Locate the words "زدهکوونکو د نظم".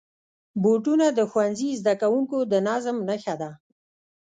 1.79-2.97